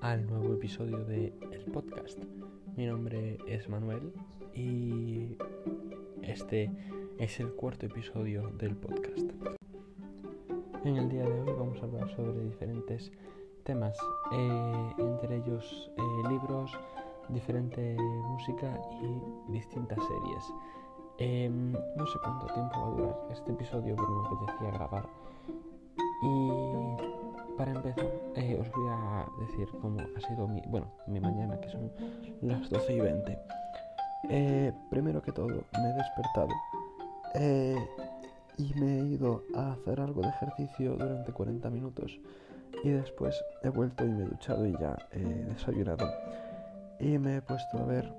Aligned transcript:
al 0.00 0.26
nuevo 0.26 0.54
episodio 0.54 0.98
de 1.04 1.32
el 1.50 1.64
podcast. 1.72 2.18
Mi 2.76 2.86
nombre 2.86 3.38
es 3.46 3.68
Manuel 3.68 4.12
y 4.54 5.36
este 6.22 6.70
es 7.18 7.40
el 7.40 7.52
cuarto 7.52 7.86
episodio 7.86 8.50
del 8.58 8.76
podcast. 8.76 9.30
En 10.84 10.96
el 10.96 11.08
día 11.08 11.24
de 11.24 11.40
hoy 11.40 11.52
vamos 11.58 11.80
a 11.80 11.86
hablar 11.86 12.08
sobre 12.14 12.44
diferentes 12.44 13.10
temas, 13.64 13.98
eh, 14.32 14.94
entre 14.98 15.36
ellos 15.36 15.90
eh, 15.96 16.28
libros, 16.28 16.72
diferente 17.28 17.96
música 17.98 18.80
y 19.02 19.52
distintas 19.52 19.98
series. 19.98 20.44
Em, 21.18 21.72
no 21.72 22.06
sé 22.06 22.18
cuánto 22.22 22.46
tiempo 22.54 22.80
va 22.80 22.86
a 22.86 22.90
durar 22.90 23.18
este 23.32 23.52
episodio, 23.52 23.96
pero 23.96 24.08
me 24.08 24.28
apetecía 24.28 24.70
grabar. 24.70 25.08
Y 26.22 26.87
para 27.58 27.72
empezar, 27.72 28.06
eh, 28.36 28.56
os 28.58 28.70
voy 28.70 28.88
a 28.88 29.26
decir 29.40 29.68
cómo 29.82 29.98
ha 30.00 30.20
sido 30.28 30.46
mi, 30.46 30.62
bueno, 30.68 30.86
mi 31.08 31.18
mañana, 31.18 31.60
que 31.60 31.68
son 31.68 31.90
las 32.40 32.70
12 32.70 32.94
y 32.94 33.00
20. 33.00 33.38
Eh, 34.30 34.72
primero 34.90 35.20
que 35.20 35.32
todo, 35.32 35.48
me 35.48 35.90
he 35.90 35.94
despertado 35.94 36.48
eh, 37.34 37.88
y 38.56 38.72
me 38.74 39.00
he 39.00 39.04
ido 39.06 39.42
a 39.56 39.72
hacer 39.72 40.00
algo 40.00 40.22
de 40.22 40.28
ejercicio 40.28 40.96
durante 40.96 41.32
40 41.32 41.68
minutos. 41.70 42.20
Y 42.84 42.90
después 42.90 43.34
he 43.64 43.70
vuelto 43.70 44.04
y 44.04 44.08
me 44.08 44.22
he 44.22 44.26
duchado 44.26 44.64
y 44.64 44.72
ya 44.78 44.96
he 45.10 45.18
desayunado. 45.18 46.08
Y 47.00 47.18
me 47.18 47.38
he 47.38 47.42
puesto 47.42 47.78
a 47.78 47.84
ver 47.86 48.12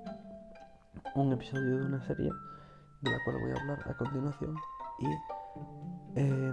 un 1.14 1.32
episodio 1.32 1.78
de 1.78 1.86
una 1.86 2.06
serie 2.06 2.30
de 3.00 3.10
la 3.10 3.18
cual 3.24 3.36
voy 3.40 3.52
a 3.52 3.60
hablar 3.62 3.88
a 3.88 3.96
continuación 3.96 4.54
y, 4.98 5.06
eh, 6.16 6.52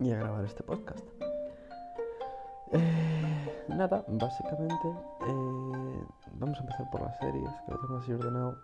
y 0.00 0.10
a 0.12 0.18
grabar 0.18 0.44
este 0.44 0.62
podcast. 0.62 1.06
Eh, 2.72 3.64
nada, 3.68 4.04
básicamente 4.08 4.88
eh, 4.88 6.04
vamos 6.34 6.58
a 6.58 6.60
empezar 6.60 6.90
por 6.90 7.02
las 7.02 7.18
series, 7.18 7.50
que 7.66 7.72
lo 7.72 7.80
tengo 7.80 7.96
así 7.98 8.12
ordenado. 8.12 8.58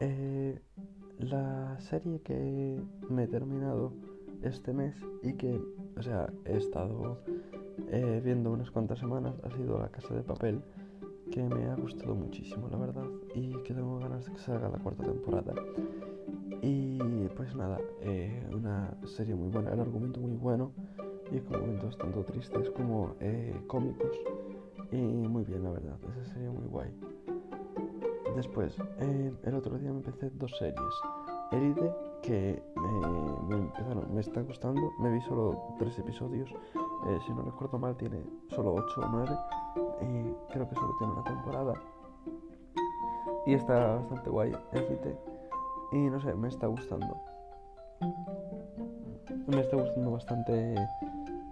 Eh, 0.00 0.60
la 1.18 1.78
serie 1.80 2.20
que 2.22 2.82
me 3.08 3.24
he 3.24 3.28
terminado 3.28 3.92
este 4.42 4.72
mes 4.72 4.96
y 5.22 5.34
que, 5.34 5.60
o 5.96 6.02
sea, 6.02 6.32
he 6.44 6.56
estado 6.56 7.22
eh, 7.88 8.20
viendo 8.24 8.50
unas 8.50 8.70
cuantas 8.70 8.98
semanas 8.98 9.34
ha 9.44 9.50
sido 9.50 9.78
La 9.78 9.88
Casa 9.88 10.14
de 10.14 10.22
Papel 10.22 10.60
que 11.30 11.42
me 11.42 11.64
ha 11.66 11.74
gustado 11.76 12.14
muchísimo, 12.14 12.68
la 12.68 12.76
verdad, 12.76 13.06
y 13.34 13.52
que 13.62 13.72
tengo 13.72 13.98
ganas 13.98 14.26
de 14.26 14.32
que 14.32 14.38
salga 14.38 14.68
la 14.68 14.78
cuarta 14.78 15.04
temporada. 15.04 15.54
Y 16.62 17.28
pues 17.36 17.54
nada, 17.56 17.78
eh, 18.00 18.48
una 18.52 18.96
serie 19.04 19.34
muy 19.34 19.50
buena, 19.50 19.72
el 19.72 19.80
argumento 19.80 20.20
muy 20.20 20.36
bueno 20.36 20.72
y 21.32 21.40
con 21.40 21.60
momentos 21.60 21.98
tanto 21.98 22.24
tristes 22.24 22.70
como 22.70 23.16
eh, 23.18 23.60
cómicos. 23.66 24.16
Y 24.92 24.96
muy 24.96 25.44
bien, 25.44 25.64
la 25.64 25.70
verdad, 25.70 25.98
esa 26.16 26.32
serie 26.32 26.50
muy 26.50 26.68
guay. 26.68 26.90
Después, 28.36 28.76
eh, 29.00 29.32
el 29.42 29.54
otro 29.54 29.76
día 29.76 29.90
me 29.90 29.98
empecé 29.98 30.30
dos 30.30 30.56
series. 30.56 30.94
Elite, 31.50 31.92
que 32.22 32.62
me, 32.76 33.08
me, 33.48 33.62
empezaron, 33.62 34.14
me 34.14 34.20
está 34.20 34.40
gustando, 34.42 34.92
me 35.00 35.12
vi 35.12 35.20
solo 35.22 35.74
tres 35.78 35.98
episodios, 35.98 36.48
eh, 37.06 37.18
si 37.26 37.32
no 37.32 37.42
recuerdo 37.42 37.78
mal 37.78 37.96
tiene 37.96 38.22
solo 38.48 38.74
8 38.74 39.00
o 39.00 39.08
9 39.08 39.38
y 40.02 40.52
creo 40.52 40.68
que 40.68 40.74
solo 40.76 40.94
tiene 40.98 41.12
una 41.12 41.24
temporada. 41.24 41.74
Y 43.44 43.54
está 43.54 43.96
bastante 43.96 44.30
guay, 44.30 44.52
Elite. 44.72 45.31
Y 45.92 45.98
no 46.08 46.20
sé, 46.20 46.34
me 46.34 46.48
está 46.48 46.66
gustando. 46.66 47.22
Me 49.46 49.60
está 49.60 49.76
gustando 49.76 50.10
bastante 50.10 50.74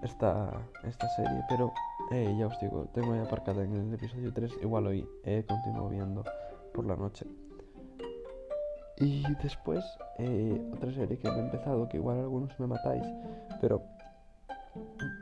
esta, 0.03 0.51
esta 0.85 1.09
serie, 1.11 1.45
pero 1.49 1.73
eh, 2.11 2.35
ya 2.39 2.47
os 2.47 2.59
digo, 2.61 2.87
tengo 2.95 3.15
ya 3.15 3.23
aparcada 3.23 3.63
en 3.63 3.75
el 3.75 3.95
episodio 3.95 4.33
3, 4.33 4.59
igual 4.63 4.87
hoy 4.87 5.07
eh, 5.25 5.45
continúo 5.47 5.89
viendo 5.89 6.25
por 6.73 6.87
la 6.87 6.97
noche. 6.97 7.27
Y 8.97 9.25
después, 9.43 9.85
eh, 10.19 10.71
otra 10.75 10.93
serie 10.93 11.19
que 11.19 11.31
me 11.31 11.37
he 11.37 11.41
empezado, 11.41 11.89
que 11.89 11.99
igual 11.99 12.19
algunos 12.19 12.59
me 12.59 12.67
matáis, 12.67 13.05
pero 13.61 13.83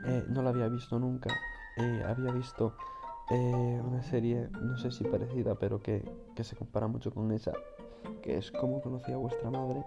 eh, 0.05 0.23
no 0.29 0.41
la 0.41 0.49
había 0.49 0.67
visto 0.67 0.97
nunca. 0.99 1.29
Había 2.05 2.33
visto 2.33 2.73
una 3.29 4.01
serie, 4.01 4.49
no 4.59 4.75
sé 4.77 4.91
si 4.91 5.05
parecida, 5.05 5.55
pero 5.55 5.79
que, 5.81 6.03
que, 6.35 6.43
se 6.43 6.57
compara 6.57 6.87
mucho 6.87 7.13
con 7.13 7.31
esa, 7.31 7.53
que 8.21 8.37
es 8.37 8.51
Cómo 8.51 8.81
conocí 8.81 9.11
a 9.11 9.17
vuestra 9.17 9.49
madre. 9.49 9.83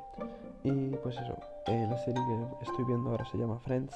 Y 0.65 0.91
pues 0.97 1.17
eso, 1.17 1.37
eh, 1.67 1.87
la 1.89 1.99
serie 1.99 2.23
que 2.29 2.65
estoy 2.65 2.85
viendo 2.85 3.11
ahora 3.11 3.25
se 3.27 3.39
llama 3.39 3.59
Friends 3.59 3.95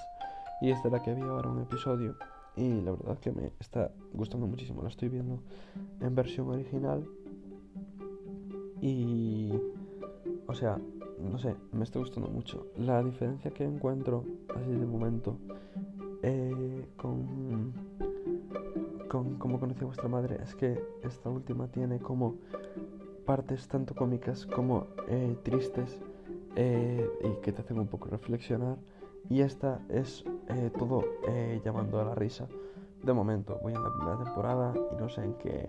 y 0.60 0.70
es 0.70 0.82
de 0.82 0.90
la 0.90 1.02
que 1.02 1.10
había 1.10 1.26
ahora 1.26 1.50
un 1.50 1.62
episodio. 1.62 2.16
Y 2.56 2.80
la 2.80 2.92
verdad 2.92 3.18
que 3.18 3.32
me 3.32 3.52
está 3.60 3.92
gustando 4.12 4.46
muchísimo. 4.46 4.82
La 4.82 4.88
estoy 4.88 5.08
viendo 5.08 5.40
en 6.00 6.14
versión 6.14 6.48
original. 6.48 7.06
Y... 8.80 9.52
O 10.48 10.54
sea, 10.54 10.78
no 11.18 11.38
sé, 11.38 11.54
me 11.72 11.84
está 11.84 11.98
gustando 11.98 12.28
mucho. 12.28 12.66
La 12.76 13.02
diferencia 13.02 13.50
que 13.50 13.64
encuentro, 13.64 14.24
así 14.54 14.70
de 14.70 14.86
momento, 14.86 15.38
eh, 16.22 16.86
con, 16.96 17.72
con 19.08 19.34
cómo 19.36 19.58
conocí 19.58 19.82
a 19.82 19.86
vuestra 19.86 20.08
madre, 20.08 20.38
es 20.42 20.54
que 20.54 20.82
esta 21.02 21.28
última 21.28 21.68
tiene 21.68 21.98
como 21.98 22.36
partes 23.26 23.68
tanto 23.68 23.94
cómicas 23.94 24.46
como 24.46 24.86
eh, 25.08 25.36
tristes 25.42 26.00
eh, 26.54 27.06
y 27.22 27.42
que 27.42 27.52
te 27.52 27.60
hacen 27.60 27.78
un 27.78 27.88
poco 27.88 28.08
reflexionar. 28.08 28.78
Y 29.28 29.40
esta 29.40 29.80
es 29.88 30.24
eh, 30.48 30.70
todo 30.78 31.04
llamando 31.64 32.00
a 32.00 32.04
la 32.04 32.14
risa. 32.14 32.46
De 33.02 33.12
momento, 33.12 33.58
voy 33.62 33.74
en 33.74 33.82
la 33.82 33.92
primera 33.92 34.16
temporada 34.22 34.72
y 34.92 34.96
no 34.96 35.08
sé 35.08 35.24
en 35.24 35.34
qué. 35.34 35.68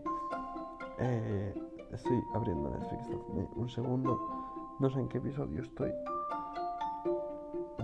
estoy 1.91 2.23
abriendo 2.34 2.69
Netflix. 2.69 3.09
Un 3.56 3.69
segundo. 3.69 4.19
No 4.79 4.89
sé 4.91 5.00
en 5.00 5.09
qué 5.09 5.18
episodio 5.18 5.63
estoy. 5.63 5.91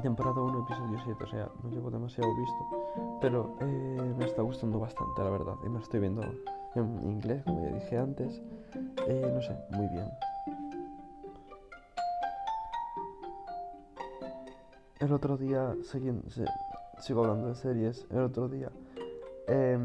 Temporada 0.04 0.42
1, 0.42 0.66
episodio 0.66 1.00
7, 1.04 1.24
o 1.24 1.28
sea, 1.28 1.50
no 1.64 1.70
llevo 1.72 1.90
demasiado 1.90 2.30
visto. 2.36 3.18
Pero 3.20 3.56
me 4.18 4.26
está 4.26 4.44
gustando 4.44 4.80
bastante, 4.80 5.24
la 5.24 5.32
verdad. 5.32 5.56
Y 5.66 5.70
me 5.70 5.80
estoy 5.80 6.02
viendo 6.02 6.22
en 6.76 7.00
inglés, 7.04 7.44
como 7.44 7.64
ya 7.64 7.76
dije 7.76 7.98
antes. 7.98 8.42
Eh, 9.08 9.32
no 9.34 9.42
sé, 9.42 9.56
muy 9.70 9.88
bien. 9.88 10.10
El 15.00 15.12
otro 15.12 15.38
día, 15.38 15.76
siguiendo, 15.84 16.24
sigo 17.00 17.22
hablando 17.24 17.50
de 17.50 17.56
series. 17.56 18.06
El 18.10 18.20
otro 18.20 18.48
día 18.48 18.70
eh, 19.48 19.78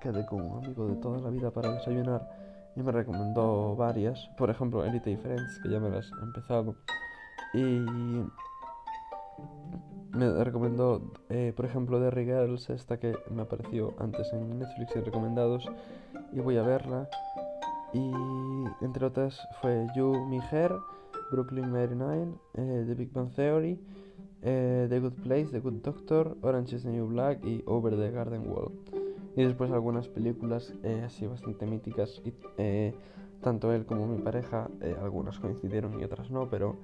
quedé 0.00 0.26
con 0.26 0.42
un 0.42 0.64
amigo 0.64 0.86
de 0.86 0.96
toda 0.96 1.18
la 1.18 1.30
vida 1.30 1.50
para 1.50 1.72
desayunar 1.72 2.28
y 2.76 2.82
me 2.82 2.92
recomendó 2.92 3.76
varias, 3.76 4.28
por 4.36 4.50
ejemplo 4.50 4.84
Elite 4.84 5.12
y 5.12 5.16
Friends, 5.16 5.60
que 5.62 5.70
ya 5.70 5.78
me 5.78 5.90
las 5.90 6.10
he 6.10 6.24
empezado, 6.24 6.74
y 7.54 7.84
me 10.14 10.44
recomendó, 10.44 11.02
eh, 11.28 11.52
por 11.54 11.64
ejemplo, 11.64 12.00
Derry 12.00 12.24
Girls, 12.24 12.70
esta 12.70 12.98
que 12.98 13.16
me 13.30 13.42
apareció 13.42 13.94
antes 13.98 14.32
en 14.32 14.58
Netflix 14.58 14.96
y 14.96 15.00
recomendados, 15.00 15.68
y 16.32 16.40
voy 16.40 16.56
a 16.56 16.62
verla, 16.62 17.08
y 17.92 18.12
entre 18.80 19.06
otras 19.06 19.40
fue 19.60 19.86
You, 19.94 20.26
Me, 20.26 20.40
Her, 20.50 20.72
Brooklyn 21.30 21.70
99, 21.70 22.32
eh, 22.54 22.84
The 22.86 22.94
Big 22.94 23.12
Bang 23.12 23.30
Theory, 23.34 23.78
eh, 24.42 24.86
The 24.88 25.00
Good 25.00 25.22
Place, 25.22 25.46
The 25.46 25.60
Good 25.60 25.82
Doctor, 25.82 26.36
Orange 26.42 26.76
is 26.76 26.82
the 26.82 26.90
New 26.90 27.06
Black 27.06 27.44
y 27.44 27.62
Over 27.66 27.96
the 27.96 28.10
Garden 28.10 28.48
Wall. 28.48 28.72
Y 29.36 29.42
después 29.42 29.70
algunas 29.72 30.06
películas 30.06 30.74
eh, 30.82 31.02
así 31.04 31.26
bastante 31.26 31.66
míticas 31.66 32.20
y 32.24 32.32
eh, 32.58 32.94
tanto 33.44 33.72
él 33.72 33.84
como 33.84 34.06
mi 34.06 34.22
pareja 34.22 34.68
eh, 34.80 34.96
algunas 35.02 35.38
coincidieron 35.38 36.00
y 36.00 36.04
otras 36.04 36.30
no 36.30 36.48
pero 36.48 36.76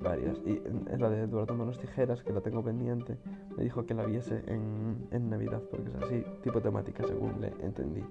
varias. 0.00 0.38
Y 0.46 0.62
en, 0.64 0.98
la 0.98 1.10
de 1.10 1.24
Eduardo 1.24 1.54
Manos 1.54 1.78
Tijeras 1.78 2.22
que 2.22 2.32
la 2.32 2.40
tengo 2.40 2.64
pendiente 2.64 3.18
me 3.56 3.62
dijo 3.62 3.84
que 3.84 3.92
la 3.94 4.04
viese 4.04 4.42
en, 4.46 5.06
en 5.10 5.28
Navidad 5.28 5.62
porque 5.70 5.90
es 5.90 5.94
así 5.96 6.24
tipo 6.42 6.60
temática 6.62 7.06
según 7.06 7.40
le 7.40 7.48
entendí. 7.60 8.02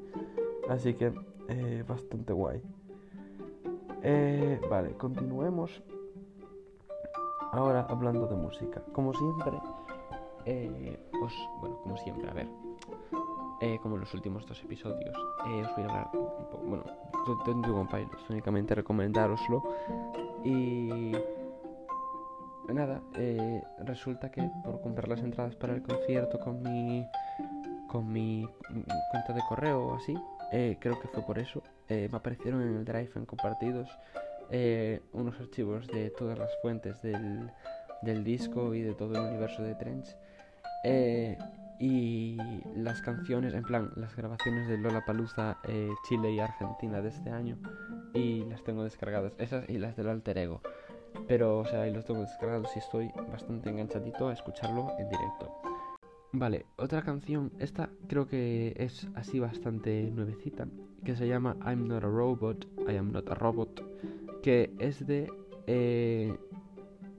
Así 0.70 0.94
que 0.94 1.12
bastante 1.88 2.32
guay. 2.32 2.62
Vale 4.70 4.92
continuemos. 4.94 5.82
Ahora 7.52 7.88
hablando 7.90 8.28
de 8.28 8.36
música. 8.36 8.82
Como 8.94 9.14
siempre 9.14 9.58
pues 10.44 11.34
bueno 11.60 11.78
como 11.84 11.98
siempre 11.98 12.30
a 12.30 12.34
ver 12.34 12.71
eh, 13.62 13.78
como 13.80 13.94
en 13.94 14.02
los 14.02 14.14
últimos 14.16 14.48
dos 14.48 14.60
episodios, 14.64 15.16
eh, 15.46 15.64
os 15.64 15.76
voy 15.76 15.84
a 15.84 15.88
hablar 15.88 16.10
un 16.14 16.46
poco, 16.50 16.58
bueno, 16.66 16.84
de 16.84 17.54
Dragon 17.62 17.88
Pilots, 17.88 18.30
únicamente 18.30 18.74
recomendároslo. 18.74 19.64
Y 20.44 21.12
nada, 22.68 23.02
eh, 23.16 23.62
resulta 23.86 24.32
que 24.32 24.50
por 24.64 24.82
comprar 24.82 25.08
las 25.08 25.20
entradas 25.22 25.56
para 25.56 25.76
el 25.76 25.84
concierto 25.84 26.40
con 26.40 26.64
mi 26.64 27.06
con 27.88 28.12
mi 28.12 28.48
cuenta 29.12 29.34
de 29.34 29.42
correo 29.48 29.88
o 29.88 29.96
así, 29.96 30.16
creo 30.80 30.98
que 31.00 31.10
fue 31.10 31.22
por 31.24 31.38
eso, 31.38 31.62
me 31.90 32.10
aparecieron 32.14 32.62
en 32.62 32.78
el 32.78 32.86
Drive 32.86 33.12
en 33.16 33.26
compartidos 33.26 33.90
unos 35.12 35.38
archivos 35.42 35.88
de 35.88 36.10
todas 36.12 36.40
las 36.40 36.50
fuentes 36.62 37.02
del, 37.02 37.52
del 38.02 38.24
disco 38.24 38.74
y 38.74 38.82
de 38.82 38.94
todo 38.94 39.14
el 39.16 39.28
universo 39.28 39.62
de 39.62 39.76
Trench. 39.76 40.16
Y 41.82 42.38
las 42.76 43.02
canciones, 43.02 43.56
en 43.56 43.64
plan, 43.64 43.92
las 43.96 44.16
grabaciones 44.16 44.68
de 44.68 44.78
Lola 44.78 45.04
Palusa, 45.04 45.58
eh, 45.68 45.90
Chile 46.08 46.32
y 46.32 46.40
Argentina 46.40 47.02
de 47.02 47.10
este 47.10 47.32
año, 47.32 47.58
y 48.14 48.44
las 48.46 48.64
tengo 48.64 48.84
descargadas, 48.84 49.34
esas 49.40 49.68
y 49.68 49.80
las 49.80 49.96
del 49.96 50.10
alter 50.10 50.38
ego. 50.38 50.62
Pero, 51.28 51.58
o 51.58 51.66
sea, 51.66 51.82
ahí 51.82 51.92
los 51.92 52.06
tengo 52.06 52.22
descargados 52.22 52.70
y 52.76 52.80
estoy 52.80 53.10
bastante 53.32 53.72
enganchadito 53.72 54.28
a 54.28 54.34
escucharlo 54.34 54.92
en 55.00 55.10
directo. 55.10 55.52
Vale, 56.34 56.68
otra 56.78 57.02
canción, 57.02 57.52
esta 57.58 57.90
creo 58.08 58.28
que 58.28 58.76
es 58.78 59.08
así 59.16 59.40
bastante 59.40 60.12
nuevecita, 60.12 60.68
que 61.04 61.16
se 61.16 61.28
llama 61.28 61.58
I'm 61.66 61.88
Not 61.88 62.04
a 62.04 62.08
Robot, 62.08 62.68
I 62.88 62.96
Am 62.96 63.12
Not 63.12 63.28
a 63.28 63.34
Robot, 63.34 63.84
que 64.44 64.72
es 64.78 65.06
de 65.08 65.28
eh, 65.66 66.38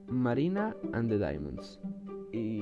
Marina 0.06 0.76
and 0.92 1.10
the 1.10 1.18
Diamonds. 1.18 1.80
Y, 2.32 2.61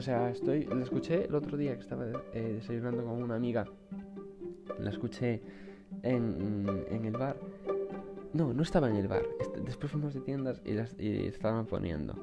o 0.00 0.02
sea, 0.02 0.30
estoy, 0.30 0.64
la 0.64 0.82
escuché 0.82 1.26
el 1.26 1.34
otro 1.34 1.56
día 1.56 1.74
que 1.74 1.82
estaba 1.82 2.06
eh, 2.32 2.54
desayunando 2.54 3.04
con 3.04 3.22
una 3.22 3.34
amiga, 3.36 3.66
la 4.78 4.90
escuché 4.90 5.42
en, 6.02 6.66
en 6.90 7.04
el 7.04 7.12
bar 7.12 7.36
no, 8.32 8.52
no 8.52 8.62
estaba 8.62 8.88
en 8.88 8.96
el 8.96 9.08
bar. 9.08 9.22
Después 9.64 9.92
fuimos 9.92 10.14
de 10.14 10.20
tiendas 10.20 10.60
y, 10.64 10.72
las, 10.72 10.94
y 10.98 11.26
estaban 11.26 11.66
poniendo. 11.66 12.14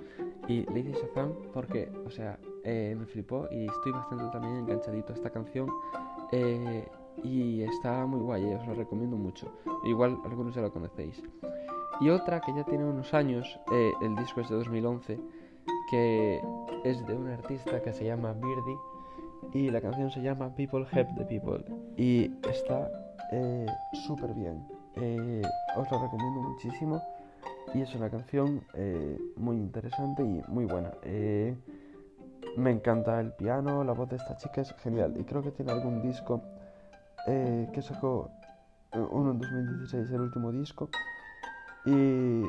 Y 0.48 0.66
le 0.72 0.80
hice 0.80 0.94
Shazam 0.94 1.34
porque, 1.54 1.92
o 2.06 2.10
sea, 2.10 2.40
eh, 2.64 2.96
me 2.98 3.06
flipó 3.06 3.48
y 3.52 3.66
estoy 3.66 3.92
bastante 3.92 4.26
también 4.32 4.58
enganchadito 4.58 5.14
a 5.14 5.16
esta 5.16 5.30
canción. 5.30 5.70
Eh, 6.32 6.88
y 7.24 7.64
está 7.64 8.06
muy 8.06 8.20
guay, 8.22 8.44
eh, 8.46 8.56
os 8.56 8.68
lo 8.68 8.74
recomiendo 8.74 9.18
mucho. 9.18 9.52
Igual 9.84 10.18
algunos 10.26 10.56
ya 10.56 10.62
lo 10.62 10.72
conocéis. 10.72 11.22
Y 12.00 12.10
otra 12.10 12.40
que 12.42 12.54
ya 12.54 12.64
tiene 12.64 12.86
unos 12.86 13.14
años, 13.14 13.60
el 14.02 14.16
disco 14.16 14.42
es 14.42 14.50
de 14.50 14.56
2011, 14.56 15.20
que 15.90 16.42
es 16.84 17.06
de 17.06 17.14
un 17.16 17.28
artista 17.30 17.82
que 17.82 17.94
se 17.94 18.06
llama 18.06 18.34
Birdie 18.34 18.78
y 19.54 19.70
la 19.70 19.82
canción 19.82 20.12
se 20.12 20.22
llama 20.22 20.54
People 20.56 20.86
Help 20.92 21.10
the 21.18 21.26
People 21.26 21.64
y 21.98 22.32
está 22.50 22.90
súper 24.06 24.34
bien. 24.34 24.66
Eh, 24.96 25.42
os 25.76 25.92
la 25.92 26.02
recomiendo 26.02 26.42
muchísimo 26.42 27.02
y 27.74 27.82
es 27.82 27.94
una 27.96 28.10
canción 28.10 28.64
eh, 28.74 29.20
muy 29.36 29.58
interesante 29.58 30.24
y 30.24 30.42
muy 30.48 30.66
buena. 30.66 30.92
Eh, 31.04 31.56
me 32.56 32.72
encanta 32.72 33.20
el 33.20 33.34
piano, 33.34 33.84
la 33.84 33.94
voz 33.94 34.10
de 34.10 34.16
esta 34.16 34.38
chica 34.38 34.62
es 34.62 34.74
genial 34.78 35.16
y 35.20 35.24
creo 35.24 35.44
que 35.44 35.52
tiene 35.52 35.72
algún 35.72 36.02
disco 36.02 36.42
que 37.26 37.82
sacó 37.82 38.32
uno 38.94 39.32
en 39.32 39.40
2016, 39.40 40.12
el 40.12 40.22
último 40.22 40.50
disco. 40.54 40.90
Y 41.86 42.44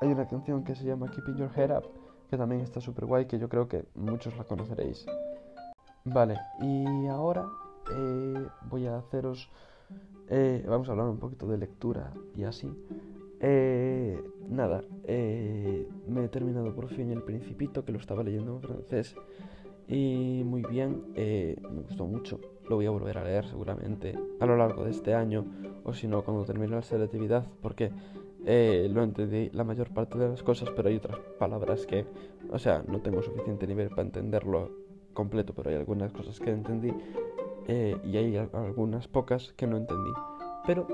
hay 0.00 0.08
una 0.08 0.26
canción 0.26 0.64
que 0.64 0.74
se 0.74 0.84
llama 0.84 1.10
Keeping 1.10 1.36
Your 1.36 1.50
Head 1.54 1.76
Up, 1.76 1.84
que 2.28 2.36
también 2.36 2.60
está 2.60 2.80
súper 2.80 3.06
guay, 3.06 3.26
que 3.26 3.38
yo 3.38 3.48
creo 3.48 3.68
que 3.68 3.84
muchos 3.94 4.36
la 4.36 4.44
conoceréis. 4.44 5.06
Vale, 6.04 6.38
y 6.60 7.06
ahora 7.06 7.46
voy 8.68 8.86
a 8.86 8.98
haceros 8.98 9.48
eh, 10.28 10.64
vamos 10.66 10.88
a 10.88 10.92
hablar 10.92 11.08
un 11.08 11.18
poquito 11.18 11.46
de 11.46 11.58
lectura 11.58 12.12
y 12.34 12.44
así. 12.44 12.68
Eh, 13.40 14.20
nada, 14.48 14.82
eh, 15.04 15.88
me 16.08 16.24
he 16.24 16.28
terminado 16.28 16.74
por 16.74 16.88
fin 16.88 17.10
El 17.12 17.22
Principito, 17.22 17.84
que 17.84 17.92
lo 17.92 17.98
estaba 17.98 18.22
leyendo 18.22 18.56
en 18.56 18.62
francés. 18.62 19.14
Y 19.88 20.42
muy 20.44 20.62
bien, 20.62 21.12
me 21.14 21.82
gustó 21.82 22.06
mucho. 22.06 22.40
Lo 22.68 22.76
voy 22.76 22.86
a 22.86 22.90
volver 22.90 23.18
a 23.18 23.24
leer 23.24 23.46
seguramente 23.46 24.18
a 24.40 24.46
lo 24.46 24.56
largo 24.56 24.84
de 24.84 24.90
este 24.90 25.14
año, 25.14 25.44
o 25.84 25.94
si 25.94 26.08
no, 26.08 26.24
cuando 26.24 26.44
termine 26.44 26.74
la 26.74 26.82
selectividad, 26.82 27.46
porque 27.62 27.92
lo 28.46 29.02
entendí 29.02 29.50
la 29.50 29.64
mayor 29.64 29.92
parte 29.92 30.18
de 30.18 30.28
las 30.28 30.42
cosas, 30.42 30.70
pero 30.74 30.88
hay 30.88 30.96
otras 30.96 31.18
palabras 31.38 31.86
que, 31.86 32.06
o 32.50 32.58
sea, 32.58 32.84
no 32.86 33.00
tengo 33.00 33.22
suficiente 33.22 33.66
nivel 33.66 33.88
para 33.88 34.02
entenderlo 34.02 34.70
completo, 35.12 35.52
pero 35.54 35.70
hay 35.70 35.76
algunas 35.76 36.12
cosas 36.12 36.38
que 36.38 36.50
entendí 36.50 36.92
eh, 37.66 37.96
y 38.04 38.16
hay 38.16 38.36
algunas 38.36 39.08
pocas 39.08 39.52
que 39.54 39.66
no 39.66 39.76
entendí. 39.76 40.12
Pero 40.66 40.86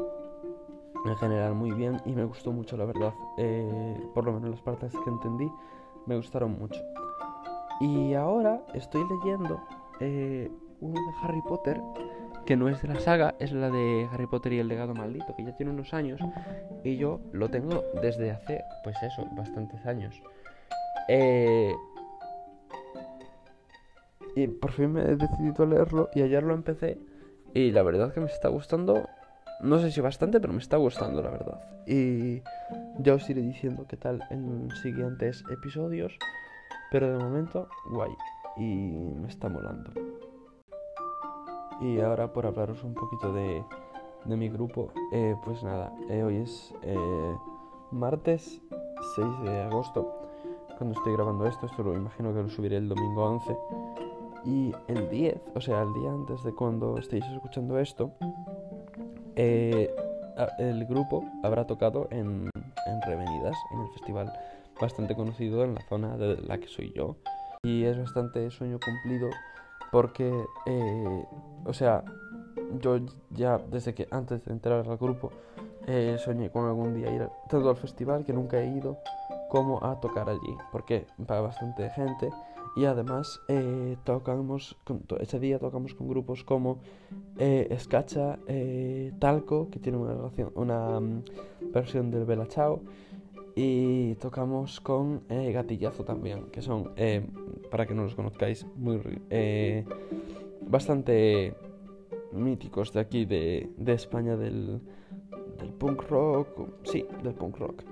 en 1.04 1.16
general 1.16 1.54
muy 1.54 1.72
bien 1.72 2.00
y 2.06 2.12
me 2.12 2.25
gustó 2.25 2.52
mucho 2.52 2.76
la 2.76 2.87
verdad. 2.87 3.12
Eh, 3.37 4.00
por 4.14 4.25
lo 4.25 4.32
menos 4.32 4.50
las 4.50 4.62
partes 4.62 4.93
que 5.05 5.10
entendí 5.10 5.50
me 6.06 6.16
gustaron 6.16 6.58
mucho. 6.58 6.81
Y 7.81 8.14
ahora 8.14 8.64
estoy 8.75 9.05
leyendo 9.08 9.60
eh, 10.00 10.50
uno 10.81 10.94
de 10.94 11.12
Harry 11.22 11.43
Potter 11.43 11.81
que 12.52 12.56
no 12.58 12.69
es 12.69 12.82
de 12.82 12.88
la 12.88 13.00
saga, 13.00 13.34
es 13.38 13.50
la 13.50 13.70
de 13.70 14.06
Harry 14.12 14.26
Potter 14.26 14.52
y 14.52 14.58
el 14.58 14.69
legado 14.69 14.93
maldito, 14.93 15.34
que 15.34 15.43
ya 15.43 15.56
tiene 15.56 15.72
unos 15.72 15.94
años 15.94 16.20
y 16.84 16.99
yo 16.99 17.19
lo 17.32 17.49
tengo 17.49 17.82
desde 18.02 18.31
hace, 18.31 18.62
pues 18.84 18.94
eso, 19.02 19.26
bastantes 19.34 19.87
años. 19.87 20.22
Eh, 21.08 21.72
y 24.37 24.49
por 24.49 24.72
fin 24.72 24.93
me 24.93 25.00
he 25.00 25.16
decidido 25.16 25.64
a 25.64 25.66
leerlo 25.66 26.10
y 26.14 26.20
ayer 26.20 26.43
lo 26.43 26.52
empecé 26.52 26.99
y 27.54 27.70
la 27.70 27.82
verdad 27.82 28.12
que 28.12 28.20
me 28.20 28.26
está 28.26 28.49
gustando, 28.49 29.08
no 29.62 29.78
sé 29.78 29.90
si 29.90 30.02
bastante, 30.02 30.38
pero 30.38 30.52
me 30.52 30.60
está 30.60 30.76
gustando 30.76 31.22
la 31.22 31.31
verdad. 31.31 31.58
Y 31.87 32.43
ya 32.98 33.14
os 33.14 33.31
iré 33.31 33.40
diciendo 33.40 33.87
qué 33.88 33.96
tal 33.96 34.22
en 34.28 34.69
siguientes 34.82 35.43
episodios, 35.50 36.19
pero 36.90 37.16
de 37.16 37.25
momento 37.25 37.70
guay 37.87 38.12
y 38.58 38.93
me 39.22 39.28
está 39.28 39.48
molando. 39.48 40.11
Y 41.82 42.00
ahora 42.00 42.32
por 42.32 42.46
hablaros 42.46 42.84
un 42.84 42.94
poquito 42.94 43.32
de, 43.32 43.64
de 44.25 44.37
mi 44.37 44.49
grupo, 44.49 44.93
eh, 45.12 45.34
pues 45.44 45.62
nada, 45.64 45.93
eh, 46.08 46.23
hoy 46.23 46.37
es 46.37 46.73
eh, 46.82 47.37
martes 47.90 48.62
6 49.17 49.26
de 49.43 49.62
agosto 49.62 50.23
cuando 50.79 50.99
estoy 50.99 51.12
grabando 51.12 51.46
esto, 51.46 51.67
esto 51.67 51.82
lo 51.82 51.94
imagino 51.94 52.32
que 52.32 52.43
lo 52.43 52.49
subiré 52.49 52.76
el 52.76 52.88
domingo 52.88 53.25
11 53.25 53.56
y 54.44 54.73
el 54.88 55.08
10, 55.08 55.40
o 55.55 55.61
sea, 55.61 55.82
el 55.82 55.93
día 55.94 56.11
antes 56.11 56.43
de 56.43 56.52
cuando 56.52 56.99
estéis 56.99 57.25
escuchando 57.26 57.79
esto, 57.79 58.12
eh, 59.37 59.94
el 60.58 60.84
grupo 60.87 61.25
habrá 61.43 61.67
tocado 61.67 62.08
en, 62.11 62.50
en 62.87 63.02
Revenidas, 63.06 63.56
en 63.73 63.81
el 63.81 63.88
festival 63.90 64.32
bastante 64.81 65.14
conocido 65.14 65.62
en 65.64 65.75
la 65.75 65.82
zona 65.88 66.17
de 66.17 66.37
la 66.38 66.58
que 66.58 66.67
soy 66.67 66.93
yo. 66.96 67.17
Y 67.62 67.84
es 67.84 67.96
bastante 67.96 68.50
sueño 68.50 68.81
cumplido 68.84 69.29
porque, 69.92 70.46
eh, 70.66 71.24
o 71.66 71.72
sea, 71.74 72.02
yo 72.80 72.98
ya 73.30 73.58
desde 73.58 73.94
que 73.94 74.08
antes 74.10 74.44
de 74.44 74.52
entrar 74.52 74.88
al 74.88 74.96
grupo 74.96 75.30
eh, 75.86 76.16
soñé 76.18 76.50
con 76.50 76.64
algún 76.66 76.94
día 76.94 77.14
ir 77.14 77.28
tanto 77.48 77.68
al 77.68 77.76
festival 77.76 78.24
que 78.24 78.32
nunca 78.32 78.60
he 78.60 78.74
ido 78.74 78.98
como 79.50 79.84
a 79.84 80.00
tocar 80.00 80.30
allí 80.30 80.56
porque 80.72 81.06
va 81.30 81.40
bastante 81.40 81.90
gente. 81.90 82.31
Y 82.74 82.86
además 82.86 83.38
eh, 83.48 83.98
tocamos 84.02 84.78
ese 85.20 85.38
día 85.38 85.58
tocamos 85.58 85.93
con 85.93 86.08
grupos 86.08 86.43
como 86.43 86.78
eh, 87.36 87.67
Escacha, 87.70 88.38
Talco, 89.19 89.69
que 89.69 89.78
tiene 89.78 89.98
una, 89.98 90.31
una 90.55 91.00
mm, 91.00 91.24
versión 91.70 92.10
del 92.10 92.24
Bella 92.24 92.48
Chao, 92.48 92.81
y 93.54 94.14
tocamos 94.16 94.80
con 94.80 95.22
Gatillazo 95.28 96.04
también, 96.04 96.46
que 96.46 96.62
son, 96.62 96.92
para 97.70 97.86
que 97.86 97.94
no 97.94 98.04
los 98.04 98.14
conozcáis, 98.14 98.66
muy 98.76 99.00
bastante 100.60 101.54
míticos 102.32 102.92
de 102.92 103.00
aquí, 103.00 103.24
de, 103.24 103.70
de 103.76 103.92
España, 103.92 104.36
del, 104.36 104.80
del, 105.58 105.72
punk 105.74 106.02
rock, 106.08 106.48
sí, 106.84 107.04
del 107.22 107.34
punk 107.34 107.58
rock. 107.58 107.82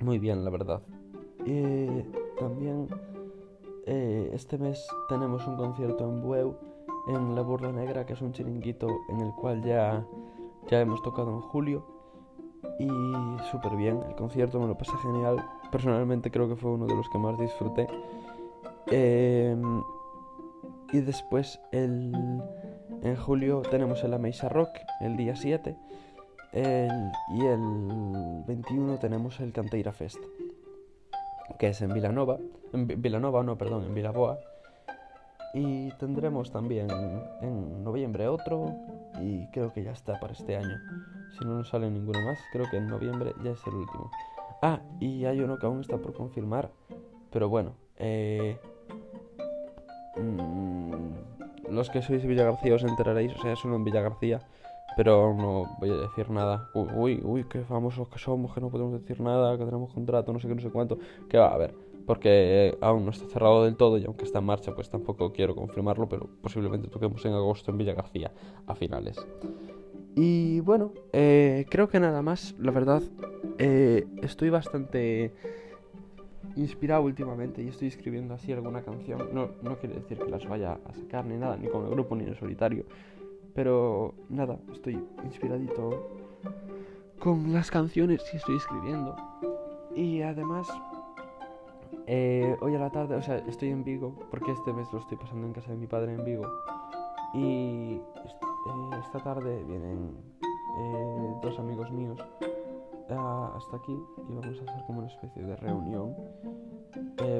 muy 0.00 0.18
bien, 0.18 0.44
la 0.44 0.50
verdad. 0.50 0.82
También 2.40 2.88
eh, 3.86 4.30
este 4.32 4.56
mes 4.56 4.86
tenemos 5.08 5.46
un 5.46 5.56
concierto 5.56 6.08
en 6.08 6.22
Bueu, 6.22 6.54
en 7.08 7.34
La 7.34 7.42
Burla 7.42 7.72
Negra, 7.72 8.06
que 8.06 8.12
es 8.12 8.22
un 8.22 8.32
chiringuito 8.32 8.88
en 9.08 9.20
el 9.20 9.32
cual 9.32 9.62
ya, 9.62 10.06
ya 10.68 10.80
hemos 10.80 11.02
tocado 11.02 11.30
en 11.32 11.40
julio. 11.40 11.84
Y 12.78 12.88
súper 13.50 13.76
bien, 13.76 14.00
el 14.08 14.14
concierto 14.14 14.58
me 14.60 14.66
lo 14.66 14.76
pasé 14.76 14.92
genial. 15.02 15.44
Personalmente 15.70 16.30
creo 16.30 16.48
que 16.48 16.56
fue 16.56 16.70
uno 16.72 16.86
de 16.86 16.94
los 16.94 17.08
que 17.08 17.18
más 17.18 17.38
disfruté. 17.38 17.86
Em, 18.90 19.82
y 20.92 21.00
después 21.00 21.60
el, 21.72 22.12
en 23.02 23.16
julio 23.16 23.62
tenemos 23.70 24.02
el 24.04 24.14
Ameisa 24.14 24.48
Rock, 24.48 24.70
el 25.00 25.16
día 25.16 25.36
7. 25.36 25.76
y 26.52 27.46
el 27.46 28.42
21 28.46 28.98
tenemos 28.98 29.38
el 29.40 29.52
Canteira 29.52 29.92
Fest 29.92 30.18
que 31.58 31.68
es 31.68 31.82
en 31.82 31.92
Vilanova, 31.92 32.38
en 32.72 32.86
Vilanova, 32.86 33.42
no, 33.42 33.58
perdón, 33.58 33.84
en 33.84 33.94
Vilaboa. 33.94 34.38
Y 35.52 35.90
tendremos 35.92 36.50
también 36.52 36.88
en 37.40 37.82
noviembre 37.82 38.28
otro 38.28 38.72
y 39.20 39.46
creo 39.48 39.72
que 39.72 39.82
ya 39.82 39.92
está 39.92 40.18
para 40.20 40.32
este 40.32 40.56
año. 40.56 40.78
Si 41.38 41.44
no 41.44 41.56
nos 41.56 41.68
sale 41.68 41.90
ninguno 41.90 42.20
más, 42.20 42.38
creo 42.52 42.68
que 42.70 42.76
en 42.76 42.86
noviembre 42.86 43.32
ya 43.42 43.50
es 43.50 43.66
el 43.66 43.74
último. 43.74 44.10
Ah, 44.62 44.80
y 45.00 45.24
hay 45.24 45.40
uno 45.40 45.58
que 45.58 45.66
aún 45.66 45.80
está 45.80 45.96
por 45.96 46.12
confirmar, 46.12 46.70
pero 47.32 47.48
bueno, 47.48 47.72
eh, 47.96 48.58
mm, 50.16 51.70
los 51.70 51.88
que 51.88 52.02
sois 52.02 52.22
de 52.22 52.28
Villa 52.28 52.44
García 52.44 52.74
os 52.74 52.84
enteraréis, 52.84 53.34
o 53.34 53.40
sea, 53.40 53.52
es 53.52 53.64
uno 53.64 53.76
en 53.76 53.84
Villa 53.84 54.02
García, 54.02 54.40
pero 54.96 55.34
no 55.34 55.76
voy 55.78 55.90
a 55.90 55.96
decir 55.96 56.30
nada. 56.30 56.68
Uy, 56.74 56.88
uy, 56.94 57.20
uy, 57.24 57.44
qué 57.44 57.62
famosos 57.62 58.08
que 58.08 58.18
somos, 58.18 58.52
que 58.52 58.60
no 58.60 58.70
podemos 58.70 58.92
decir 59.00 59.20
nada, 59.20 59.56
que 59.56 59.64
tenemos 59.64 59.92
contrato, 59.94 60.32
no 60.32 60.40
sé 60.40 60.48
qué, 60.48 60.54
no 60.54 60.60
sé 60.60 60.70
cuánto. 60.70 60.98
Que 61.28 61.38
va 61.38 61.54
a 61.54 61.56
ver, 61.56 61.74
porque 62.10 62.76
aún 62.80 63.04
no 63.04 63.12
está 63.12 63.28
cerrado 63.28 63.62
del 63.62 63.76
todo 63.76 63.96
y 63.96 64.04
aunque 64.04 64.24
está 64.24 64.40
en 64.40 64.44
marcha, 64.44 64.74
pues 64.74 64.90
tampoco 64.90 65.32
quiero 65.32 65.54
confirmarlo, 65.54 66.08
pero 66.08 66.28
posiblemente 66.42 66.88
toquemos 66.88 67.24
en 67.24 67.34
agosto 67.34 67.70
en 67.70 67.78
Villa 67.78 67.94
García 67.94 68.32
a 68.66 68.74
finales. 68.74 69.24
Y 70.16 70.58
bueno, 70.58 70.92
eh, 71.12 71.66
creo 71.70 71.88
que 71.88 72.00
nada 72.00 72.20
más, 72.20 72.56
la 72.58 72.72
verdad, 72.72 73.00
eh, 73.58 74.08
estoy 74.22 74.50
bastante 74.50 75.32
inspirado 76.56 77.02
últimamente 77.02 77.62
y 77.62 77.68
estoy 77.68 77.86
escribiendo 77.86 78.34
así 78.34 78.50
alguna 78.50 78.82
canción. 78.82 79.28
No, 79.32 79.50
no 79.62 79.78
quiere 79.78 79.94
decir 79.94 80.18
que 80.18 80.32
las 80.32 80.44
vaya 80.48 80.80
a 80.84 80.92
sacar 80.94 81.24
ni 81.26 81.36
nada, 81.36 81.56
ni 81.58 81.68
con 81.68 81.84
el 81.84 81.90
grupo 81.92 82.16
ni 82.16 82.24
en 82.24 82.34
solitario. 82.34 82.86
Pero 83.54 84.14
nada, 84.28 84.58
estoy 84.72 84.98
inspiradito 85.22 86.08
con 87.20 87.52
las 87.52 87.70
canciones 87.70 88.20
que 88.28 88.38
estoy 88.38 88.56
escribiendo. 88.56 89.14
Y 89.94 90.22
además, 90.22 90.68
eh, 92.06 92.56
hoy 92.60 92.74
a 92.74 92.78
la 92.78 92.90
tarde, 92.90 93.14
o 93.16 93.22
sea, 93.22 93.36
estoy 93.38 93.70
en 93.70 93.84
Vigo, 93.84 94.14
porque 94.30 94.52
este 94.52 94.72
mes 94.72 94.92
lo 94.92 94.98
estoy 94.98 95.16
pasando 95.16 95.46
en 95.46 95.52
casa 95.52 95.70
de 95.70 95.76
mi 95.76 95.86
padre 95.86 96.14
en 96.14 96.24
Vigo. 96.24 96.44
Y 97.34 97.94
eh, 97.94 98.00
esta 99.04 99.18
tarde 99.20 99.62
vienen 99.64 100.16
eh, 100.78 101.34
dos 101.42 101.58
amigos 101.58 101.90
míos 101.92 102.18
hasta 103.56 103.76
aquí 103.76 103.92
y 103.92 104.34
vamos 104.34 104.60
a 104.60 104.70
hacer 104.70 104.84
como 104.86 105.00
una 105.00 105.08
especie 105.08 105.42
de 105.42 105.56
reunión 105.56 106.14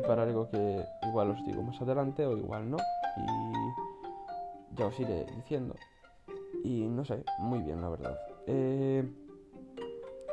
para 0.05 0.25
algo 0.25 0.51
que 0.51 0.85
igual 1.09 1.31
os 1.31 1.47
digo 1.47 1.63
más 1.63 1.81
adelante 1.81 2.27
o 2.27 2.37
igual 2.37 2.69
no. 2.69 2.77
Y 3.17 4.77
ya 4.77 4.87
os 4.87 4.99
iré 4.99 5.27
diciendo. 5.37 5.77
Y 6.65 6.89
no 6.89 7.05
sé, 7.05 7.23
muy 7.39 7.61
bien, 7.61 7.81
la 7.81 7.89
verdad. 7.89 8.19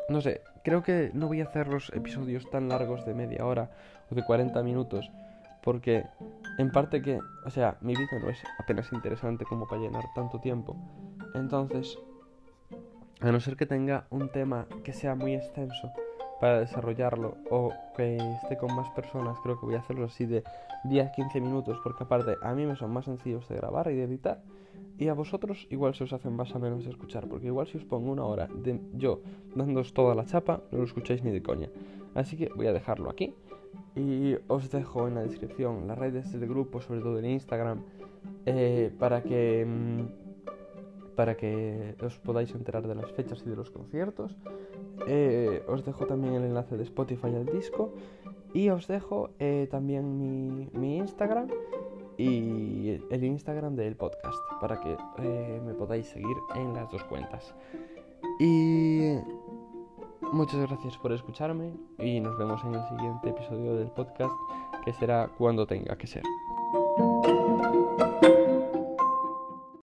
No 0.09 0.21
sé, 0.21 0.41
creo 0.63 0.83
que 0.83 1.11
no 1.13 1.27
voy 1.27 1.41
a 1.41 1.45
hacer 1.45 1.67
los 1.67 1.89
episodios 1.93 2.49
tan 2.49 2.69
largos 2.69 3.05
de 3.05 3.13
media 3.13 3.45
hora 3.45 3.71
o 4.09 4.15
de 4.15 4.23
40 4.23 4.61
minutos. 4.63 5.11
Porque 5.63 6.05
en 6.57 6.71
parte 6.71 7.01
que, 7.01 7.19
o 7.45 7.49
sea, 7.49 7.77
mi 7.81 7.93
vida 7.93 8.19
no 8.21 8.29
es 8.29 8.41
apenas 8.57 8.91
interesante 8.93 9.43
como 9.43 9.67
para 9.67 9.81
llenar 9.81 10.03
tanto 10.15 10.39
tiempo. 10.39 10.77
Entonces, 11.35 11.97
a 13.19 13.31
no 13.31 13.39
ser 13.39 13.57
que 13.57 13.65
tenga 13.65 14.07
un 14.09 14.29
tema 14.29 14.67
que 14.83 14.93
sea 14.93 15.15
muy 15.15 15.35
extenso 15.35 15.91
para 16.39 16.59
desarrollarlo 16.59 17.37
o 17.49 17.71
que 17.95 18.17
esté 18.17 18.57
con 18.57 18.75
más 18.75 18.89
personas, 18.91 19.37
creo 19.43 19.59
que 19.59 19.65
voy 19.65 19.75
a 19.75 19.79
hacerlo 19.79 20.05
así 20.05 20.25
de 20.25 20.43
10-15 20.85 21.41
minutos. 21.41 21.79
Porque 21.83 22.03
aparte, 22.03 22.35
a 22.41 22.53
mí 22.53 22.65
me 22.65 22.75
son 22.75 22.91
más 22.91 23.05
sencillos 23.05 23.47
de 23.49 23.55
grabar 23.55 23.91
y 23.91 23.95
de 23.95 24.03
editar. 24.03 24.41
Y 24.99 25.09
a 25.09 25.13
vosotros 25.13 25.67
igual 25.69 25.93
se 25.93 26.05
os 26.05 26.13
hacen 26.13 26.35
más 26.35 26.55
a 26.55 26.59
menos 26.59 26.83
de 26.83 26.89
escuchar, 26.89 27.27
porque 27.27 27.47
igual 27.47 27.67
si 27.67 27.77
os 27.77 27.85
pongo 27.85 28.11
una 28.11 28.25
hora 28.25 28.47
de 28.47 28.79
yo 28.93 29.21
dándoos 29.55 29.93
toda 29.93 30.15
la 30.15 30.25
chapa, 30.25 30.61
no 30.71 30.79
lo 30.79 30.83
escucháis 30.85 31.23
ni 31.23 31.31
de 31.31 31.43
coña. 31.43 31.69
Así 32.15 32.35
que 32.35 32.49
voy 32.55 32.67
a 32.67 32.73
dejarlo 32.73 33.09
aquí. 33.09 33.33
Y 33.95 34.35
os 34.47 34.69
dejo 34.71 35.07
en 35.07 35.15
la 35.15 35.21
descripción 35.21 35.87
las 35.87 35.97
redes 35.97 36.31
del 36.31 36.47
grupo, 36.49 36.81
sobre 36.81 37.01
todo 37.01 37.19
en 37.19 37.25
Instagram, 37.25 37.81
eh, 38.45 38.91
para 38.97 39.21
que 39.21 39.65
mm, 39.65 40.26
para 41.17 41.35
que 41.35 41.95
os 42.05 42.19
podáis 42.19 42.53
enterar 42.53 42.87
de 42.87 42.93
las 42.93 43.11
fechas 43.11 43.41
y 43.43 43.49
de 43.49 43.55
los 43.55 43.71
conciertos. 43.71 44.37
Eh, 45.07 45.63
os 45.67 45.83
dejo 45.83 46.05
también 46.05 46.35
el 46.35 46.43
enlace 46.43 46.77
de 46.77 46.83
Spotify 46.83 47.35
al 47.35 47.47
disco. 47.47 47.91
Y 48.53 48.69
os 48.69 48.87
dejo 48.87 49.31
eh, 49.39 49.67
también 49.69 50.17
mi, 50.19 50.69
mi 50.73 50.97
Instagram 50.97 51.47
y 52.17 53.01
el 53.09 53.23
Instagram 53.23 53.75
del 53.75 53.95
podcast 53.95 54.37
para 54.61 54.79
que 54.79 54.95
eh, 55.19 55.61
me 55.65 55.73
podáis 55.73 56.05
seguir 56.07 56.37
en 56.55 56.73
las 56.73 56.89
dos 56.91 57.03
cuentas. 57.05 57.53
Y 58.39 59.15
muchas 60.31 60.61
gracias 60.67 60.97
por 60.99 61.11
escucharme 61.13 61.73
y 61.97 62.19
nos 62.19 62.37
vemos 62.37 62.63
en 62.63 62.75
el 62.75 62.83
siguiente 62.89 63.29
episodio 63.29 63.75
del 63.75 63.89
podcast 63.89 64.33
que 64.85 64.93
será 64.93 65.29
cuando 65.35 65.65
tenga 65.65 65.97
que 65.97 66.05
ser. 66.05 66.23